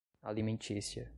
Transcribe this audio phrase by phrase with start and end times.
[0.23, 1.09] alimentícia